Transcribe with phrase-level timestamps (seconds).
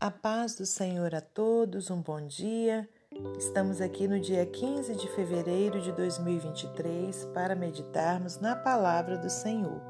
[0.00, 2.88] A paz do Senhor a todos, um bom dia.
[3.36, 9.82] Estamos aqui no dia 15 de fevereiro de 2023 para meditarmos na palavra do Senhor.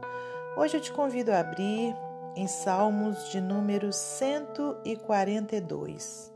[0.56, 1.94] Hoje eu te convido a abrir
[2.34, 6.32] em Salmos de número 142.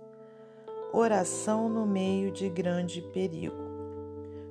[0.93, 3.73] Oração no meio de grande perigo.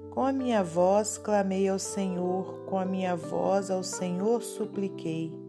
[0.09, 5.40] Com a minha voz clamei ao Senhor, com a minha voz ao Senhor supliquei.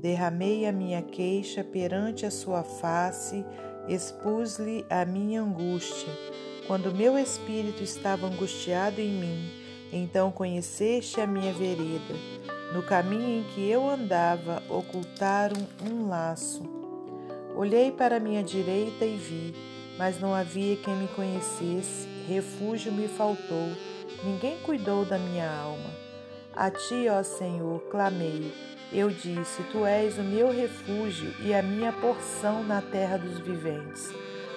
[0.00, 3.44] Derramei a minha queixa perante a sua face,
[3.86, 6.10] expus-lhe a minha angústia.
[6.66, 9.50] Quando meu espírito estava angustiado em mim,
[9.92, 12.14] então conheceste a minha vereda.
[12.72, 16.62] No caminho em que eu andava, ocultaram um laço.
[17.54, 19.54] Olhei para a minha direita e vi,
[19.98, 22.08] mas não havia quem me conhecesse.
[22.26, 23.68] Refúgio me faltou.
[24.24, 25.90] Ninguém cuidou da minha alma.
[26.56, 28.50] A ti, ó Senhor, clamei
[28.92, 34.12] eu disse: Tu és o meu refúgio e a minha porção na terra dos viventes.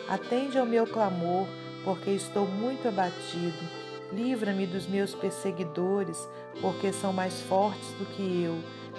[0.08, 1.48] Atende ao meu clamor,
[1.84, 3.84] porque estou muito abatido.
[4.12, 6.28] Livra-me dos meus perseguidores,
[6.62, 8.58] porque são mais fortes do que eu.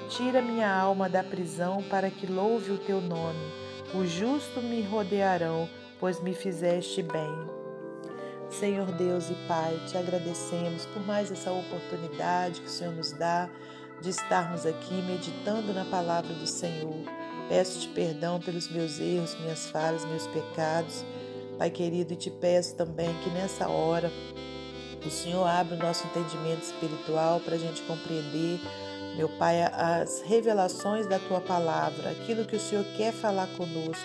[0.09, 3.53] Tira minha alma da prisão para que louve o teu nome.
[3.95, 5.69] Os justos me rodearão,
[6.01, 7.55] pois me fizeste bem.
[8.51, 13.49] Senhor Deus e Pai, te agradecemos por mais essa oportunidade que o Senhor nos dá
[14.01, 16.95] de estarmos aqui meditando na palavra do Senhor.
[17.49, 21.05] Peço-te perdão pelos meus erros, minhas falhas, meus pecados.
[21.59, 24.11] Pai querido, e te peço também que nessa hora
[25.05, 28.59] o Senhor abra o nosso entendimento espiritual para a gente compreender,
[29.17, 34.05] meu Pai, as revelações da tua palavra, aquilo que o Senhor quer falar conosco.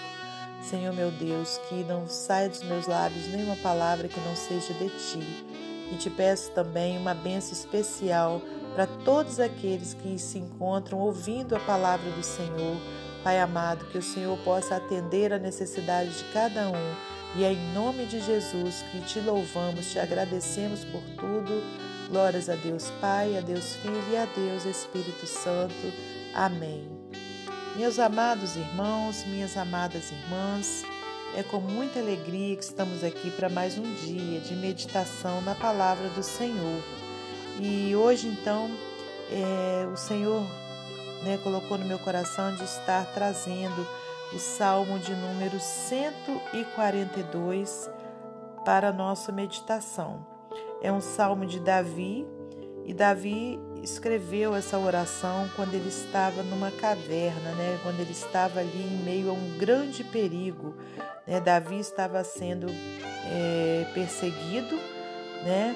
[0.62, 4.90] Senhor meu Deus, que não saia dos meus lábios nenhuma palavra que não seja de
[4.90, 5.46] ti.
[5.92, 8.42] E te peço também uma benção especial
[8.74, 12.78] para todos aqueles que se encontram ouvindo a palavra do Senhor.
[13.24, 16.96] Pai amado, que o Senhor possa atender a necessidade de cada um.
[17.36, 21.62] E é em nome de Jesus que te louvamos, te agradecemos por tudo.
[22.10, 25.94] Glórias a Deus Pai, a Deus Filho e a Deus Espírito Santo.
[26.34, 26.90] Amém.
[27.76, 30.84] Meus amados irmãos, minhas amadas irmãs,
[31.36, 36.10] é com muita alegria que estamos aqui para mais um dia de meditação na palavra
[36.10, 36.99] do Senhor.
[37.60, 38.72] E hoje, então,
[39.30, 40.42] é, o Senhor
[41.24, 43.86] né, colocou no meu coração de estar trazendo
[44.34, 47.90] o Salmo de número 142
[48.64, 50.28] para a nossa meditação.
[50.82, 52.28] É um salmo de Davi
[52.86, 57.78] e Davi escreveu essa oração quando ele estava numa caverna, né?
[57.84, 60.76] quando ele estava ali em meio a um grande perigo.
[61.28, 61.42] Né?
[61.42, 64.80] Davi estava sendo é, perseguido,
[65.44, 65.76] né?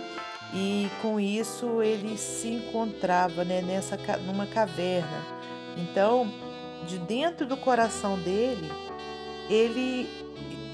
[0.54, 5.26] E com isso ele se encontrava né, nessa numa caverna.
[5.76, 6.32] Então,
[6.88, 8.72] de dentro do coração dele,
[9.50, 10.08] ele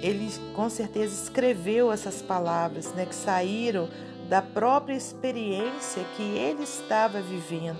[0.02, 3.90] ele com certeza escreveu essas palavras, né, que saíram
[4.30, 7.80] da própria experiência que ele estava vivendo.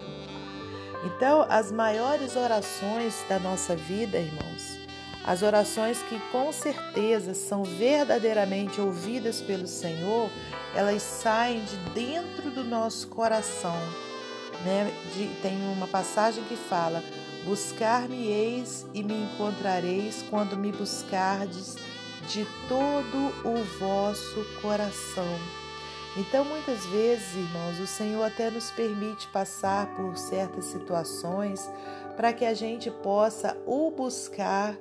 [1.06, 4.79] Então, as maiores orações da nossa vida, irmãos,
[5.26, 10.30] as orações que com certeza são verdadeiramente ouvidas pelo Senhor,
[10.76, 13.78] elas saem de dentro do nosso coração.
[14.66, 14.92] Né?
[15.14, 17.04] De, tem uma passagem que fala:
[17.44, 21.76] Buscar-me-eis e me encontrareis quando me buscardes
[22.28, 25.40] de todo o vosso coração.
[26.18, 31.70] Então, muitas vezes, irmãos, o Senhor até nos permite passar por certas situações
[32.18, 34.76] para que a gente possa o buscar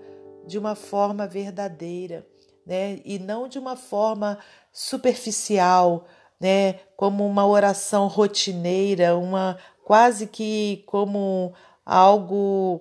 [0.49, 2.27] de uma forma verdadeira,
[2.67, 3.01] né?
[3.05, 4.39] E não de uma forma
[4.73, 6.07] superficial,
[6.41, 6.81] né?
[6.97, 11.53] Como uma oração rotineira, uma quase que como
[11.85, 12.81] algo,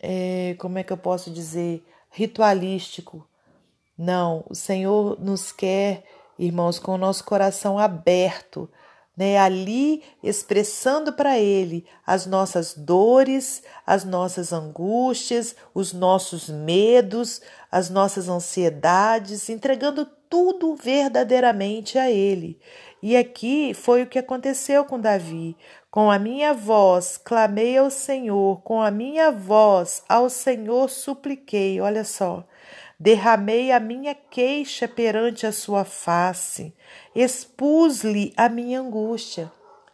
[0.00, 3.26] é, como é que eu posso dizer, ritualístico.
[3.98, 6.04] Não, o Senhor nos quer,
[6.38, 8.70] irmãos, com o nosso coração aberto
[9.16, 17.40] né, ali expressando para Ele as nossas dores, as nossas angústias, os nossos medos,
[17.70, 22.58] as nossas ansiedades, entregando tudo verdadeiramente a Ele.
[23.02, 25.56] E aqui foi o que aconteceu com Davi.
[25.90, 31.80] Com a minha voz clamei ao Senhor, com a minha voz ao Senhor supliquei.
[31.80, 32.46] Olha só
[33.00, 36.74] derramei a minha queixa perante a sua face,
[37.14, 39.50] expus-lhe a minha angústia.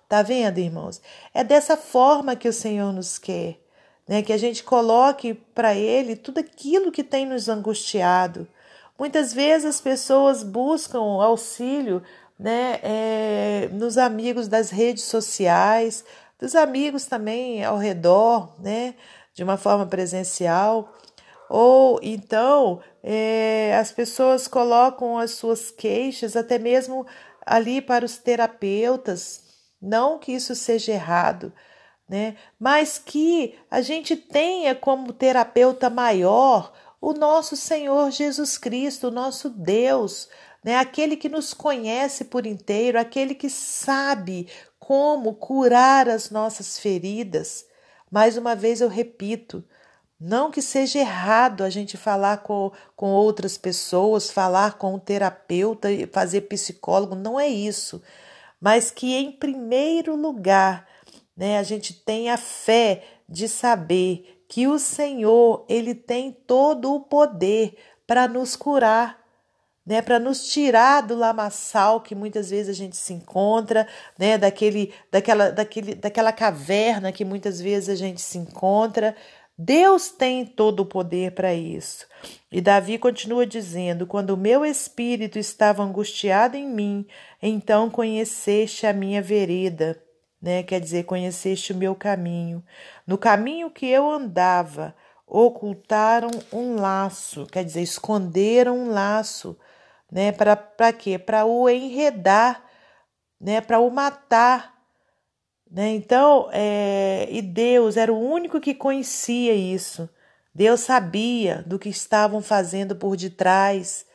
[0.08, 1.00] Tá vendo, irmãos?
[1.32, 3.60] É dessa forma que o Senhor nos quer,
[4.08, 4.22] né?
[4.22, 8.48] Que a gente coloque para Ele tudo aquilo que tem nos angustiado.
[8.98, 12.02] Muitas vezes as pessoas buscam auxílio,
[12.36, 12.80] né?
[12.82, 16.04] É, nos amigos das redes sociais,
[16.40, 18.94] dos amigos também ao redor, né?
[19.32, 20.92] De uma forma presencial
[21.48, 27.06] ou então é, as pessoas colocam as suas queixas até mesmo
[27.44, 29.44] ali para os terapeutas.
[29.80, 31.52] Não que isso seja errado,
[32.08, 32.36] né?
[32.58, 39.50] Mas que a gente tenha como terapeuta maior o nosso Senhor Jesus Cristo, o nosso
[39.50, 40.28] Deus,
[40.64, 40.76] né?
[40.76, 47.64] Aquele que nos conhece por inteiro, aquele que sabe como curar as nossas feridas.
[48.10, 49.64] Mais uma vez eu repito,
[50.18, 55.88] não que seja errado a gente falar com, com outras pessoas, falar com um terapeuta,
[56.10, 58.02] fazer psicólogo, não é isso.
[58.60, 60.88] Mas que, em primeiro lugar,
[61.36, 67.76] né, a gente tenha fé de saber que o Senhor, ele tem todo o poder
[68.06, 69.18] para nos curar,
[69.84, 73.86] né, para nos tirar do lamaçal que muitas vezes a gente se encontra,
[74.18, 79.14] né, daquele, daquela, daquele, daquela caverna que muitas vezes a gente se encontra,
[79.58, 82.06] Deus tem todo o poder para isso.
[82.52, 87.06] E Davi continua dizendo: Quando o meu espírito estava angustiado em mim,
[87.40, 90.02] então conheceste a minha vereda,
[90.40, 90.62] né?
[90.62, 92.62] Quer dizer, conheceste o meu caminho.
[93.06, 94.94] No caminho que eu andava,
[95.26, 99.58] ocultaram um laço, quer dizer, esconderam um laço,
[100.12, 100.32] né?
[100.32, 101.18] Para quê?
[101.18, 102.62] Para o enredar,
[103.40, 103.62] né?
[103.62, 104.75] Para o matar
[105.70, 105.90] né?
[105.90, 110.08] Então, é, e Deus era o único que conhecia isso.
[110.54, 114.06] Deus sabia do que estavam fazendo por detrás.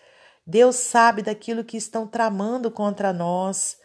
[0.46, 3.78] Deus sabe daquilo que estão tramando contra nós,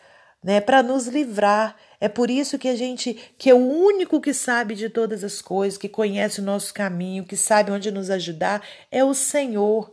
[0.42, 1.76] né, para nos livrar.
[2.00, 5.42] É por isso que a gente, que é o único que sabe de todas as
[5.42, 9.92] coisas, que conhece o nosso caminho, que sabe onde nos ajudar, é o Senhor.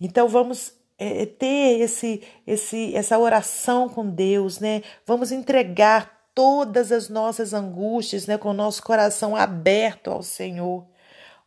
[0.00, 4.82] Então vamos é, ter esse, esse, essa oração com Deus, né?
[5.04, 10.86] Vamos entregar todas as nossas angústias, né, com o nosso coração aberto ao Senhor.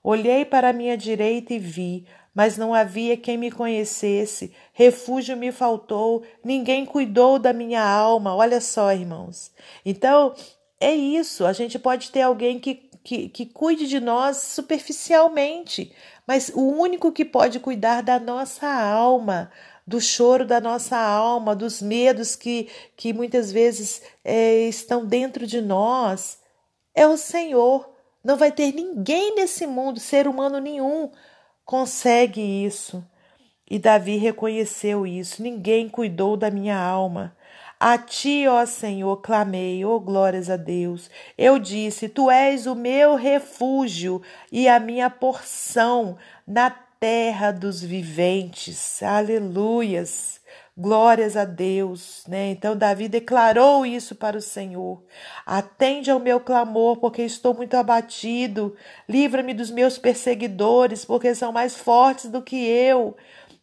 [0.03, 4.53] Olhei para a minha direita e vi, mas não havia quem me conhecesse.
[4.73, 8.35] Refúgio me faltou, ninguém cuidou da minha alma.
[8.35, 9.51] Olha só, irmãos.
[9.85, 10.35] Então,
[10.79, 11.45] é isso.
[11.45, 15.93] A gente pode ter alguém que, que, que cuide de nós superficialmente,
[16.27, 19.49] mas o único que pode cuidar da nossa alma,
[19.85, 25.61] do choro da nossa alma, dos medos que, que muitas vezes é, estão dentro de
[25.61, 26.39] nós,
[26.93, 27.89] é o Senhor.
[28.23, 31.11] Não vai ter ninguém nesse mundo, ser humano nenhum,
[31.63, 33.05] consegue isso.
[33.69, 35.41] E Davi reconheceu isso.
[35.41, 37.35] Ninguém cuidou da minha alma.
[37.79, 41.09] A ti, ó Senhor, clamei, ó glórias a Deus.
[41.37, 44.21] Eu disse: Tu és o meu refúgio
[44.51, 46.17] e a minha porção
[46.47, 49.03] na terra dos viventes.
[49.03, 50.41] Aleluias.
[50.75, 52.49] Glórias a Deus, né?
[52.49, 55.03] Então Davi declarou isso para o Senhor.
[55.45, 58.75] Atende ao meu clamor, porque estou muito abatido.
[59.07, 63.15] Livra-me dos meus perseguidores, porque são mais fortes do que eu.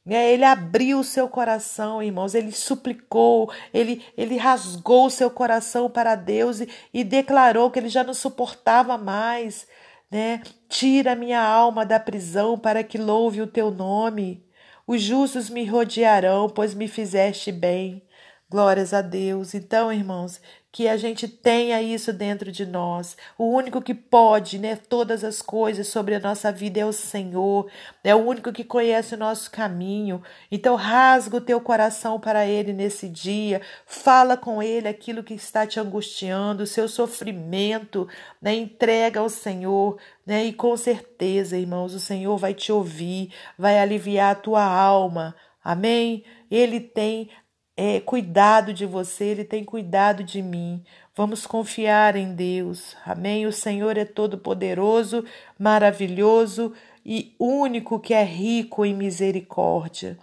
[0.06, 5.90] É, ele abriu o seu coração, irmãos, ele suplicou, ele, ele rasgou o seu coração
[5.90, 9.66] para Deus e, e declarou que ele já não suportava mais
[10.12, 10.42] né?
[10.68, 14.46] Tira minha alma da prisão para que louve o teu nome.
[14.86, 18.02] Os justos me rodearão, pois me fizeste bem.
[18.50, 19.54] Glórias a Deus.
[19.54, 20.40] Então, irmãos,
[20.72, 23.14] que a gente tenha isso dentro de nós.
[23.36, 27.70] O único que pode, né, todas as coisas sobre a nossa vida é o Senhor.
[28.02, 30.22] É o único que conhece o nosso caminho.
[30.50, 33.60] Então rasga o teu coração para ele nesse dia.
[33.84, 38.08] Fala com ele aquilo que está te angustiando, o seu sofrimento,
[38.40, 38.54] né?
[38.54, 40.46] Entrega ao Senhor, né?
[40.46, 45.36] E com certeza, irmãos, o Senhor vai te ouvir, vai aliviar a tua alma.
[45.62, 46.24] Amém?
[46.50, 47.30] Ele tem
[47.76, 50.82] é, cuidado de você, Ele tem cuidado de mim.
[51.14, 52.96] Vamos confiar em Deus.
[53.04, 53.46] Amém?
[53.46, 55.24] O Senhor é todo-poderoso,
[55.58, 56.72] maravilhoso
[57.04, 60.18] e único que é rico em misericórdia.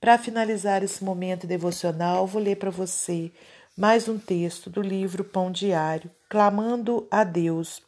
[0.00, 3.32] Para finalizar esse momento devocional, vou ler para você
[3.76, 7.82] mais um texto do livro Pão Diário, Clamando a Deus.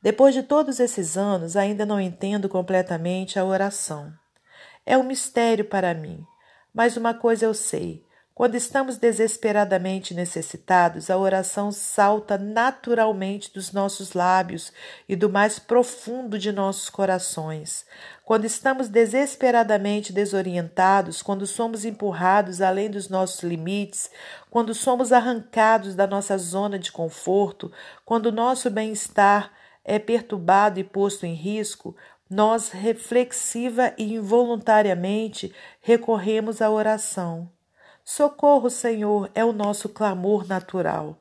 [0.00, 4.12] Depois de todos esses anos, ainda não entendo completamente a oração.
[4.84, 6.24] É um mistério para mim.
[6.76, 8.04] Mas uma coisa eu sei:
[8.34, 14.74] quando estamos desesperadamente necessitados, a oração salta naturalmente dos nossos lábios
[15.08, 17.86] e do mais profundo de nossos corações.
[18.26, 24.10] Quando estamos desesperadamente desorientados, quando somos empurrados além dos nossos limites,
[24.50, 27.72] quando somos arrancados da nossa zona de conforto,
[28.04, 29.50] quando nosso bem-estar
[29.82, 31.96] é perturbado e posto em risco,
[32.28, 37.50] nós reflexiva e involuntariamente recorremos à oração.
[38.04, 41.20] Socorro, Senhor, é o nosso clamor natural.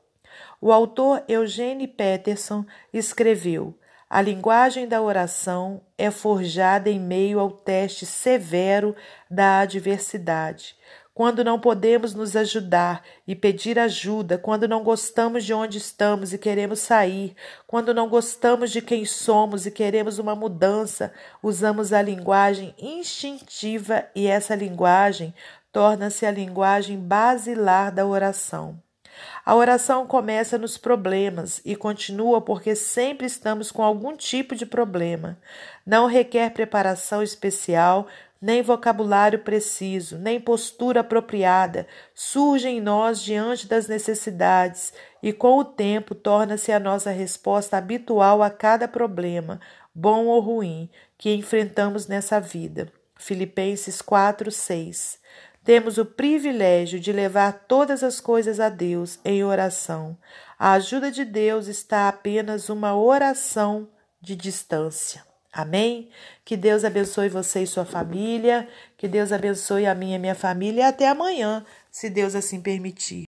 [0.60, 3.78] O autor Eugene Peterson escreveu:
[4.10, 8.96] A linguagem da oração é forjada em meio ao teste severo
[9.30, 10.76] da adversidade.
[11.16, 16.38] Quando não podemos nos ajudar e pedir ajuda, quando não gostamos de onde estamos e
[16.38, 17.34] queremos sair,
[17.66, 24.28] quando não gostamos de quem somos e queremos uma mudança, usamos a linguagem instintiva e
[24.28, 25.34] essa linguagem
[25.72, 28.85] torna-se a linguagem basilar da oração.
[29.46, 35.38] A oração começa nos problemas e continua porque sempre estamos com algum tipo de problema.
[35.86, 38.08] Não requer preparação especial,
[38.42, 41.86] nem vocabulário preciso, nem postura apropriada.
[42.16, 48.42] Surge em nós diante das necessidades e, com o tempo, torna-se a nossa resposta habitual
[48.42, 49.62] a cada problema,
[49.94, 52.92] bom ou ruim, que enfrentamos nessa vida.
[53.16, 55.20] Filipenses 4, 6.
[55.66, 60.16] Temos o privilégio de levar todas as coisas a Deus em oração.
[60.60, 63.90] A ajuda de Deus está apenas uma oração
[64.22, 65.26] de distância.
[65.52, 66.10] Amém?
[66.44, 70.82] Que Deus abençoe você e sua família, que Deus abençoe a minha e minha família
[70.82, 73.25] e até amanhã, se Deus assim permitir.